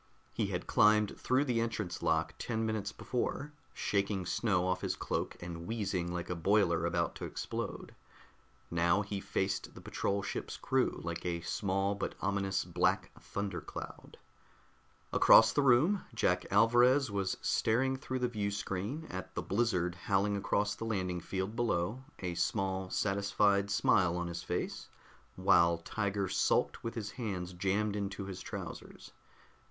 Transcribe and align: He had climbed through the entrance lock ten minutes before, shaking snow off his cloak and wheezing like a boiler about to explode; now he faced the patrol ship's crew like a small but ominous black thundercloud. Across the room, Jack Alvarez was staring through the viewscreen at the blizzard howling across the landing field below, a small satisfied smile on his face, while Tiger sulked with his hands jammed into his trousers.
He 0.33 0.47
had 0.47 0.65
climbed 0.65 1.15
through 1.19 1.45
the 1.45 1.61
entrance 1.61 2.01
lock 2.01 2.33
ten 2.39 2.65
minutes 2.65 2.91
before, 2.91 3.53
shaking 3.71 4.25
snow 4.25 4.65
off 4.65 4.81
his 4.81 4.95
cloak 4.95 5.37
and 5.39 5.67
wheezing 5.67 6.11
like 6.11 6.27
a 6.31 6.35
boiler 6.35 6.87
about 6.87 7.13
to 7.17 7.25
explode; 7.25 7.93
now 8.71 9.03
he 9.03 9.19
faced 9.19 9.75
the 9.75 9.79
patrol 9.81 10.23
ship's 10.23 10.57
crew 10.57 10.99
like 11.03 11.23
a 11.23 11.41
small 11.41 11.93
but 11.93 12.15
ominous 12.19 12.65
black 12.65 13.11
thundercloud. 13.19 14.15
Across 15.13 15.53
the 15.53 15.61
room, 15.61 16.03
Jack 16.15 16.47
Alvarez 16.51 17.11
was 17.11 17.37
staring 17.43 17.95
through 17.95 18.17
the 18.17 18.27
viewscreen 18.27 19.05
at 19.11 19.35
the 19.35 19.43
blizzard 19.43 19.93
howling 19.93 20.35
across 20.35 20.73
the 20.73 20.85
landing 20.85 21.19
field 21.21 21.55
below, 21.55 22.03
a 22.17 22.33
small 22.33 22.89
satisfied 22.89 23.69
smile 23.69 24.17
on 24.17 24.25
his 24.25 24.41
face, 24.41 24.89
while 25.35 25.77
Tiger 25.77 26.27
sulked 26.27 26.83
with 26.83 26.95
his 26.95 27.11
hands 27.11 27.53
jammed 27.53 27.95
into 27.95 28.25
his 28.25 28.41
trousers. 28.41 29.11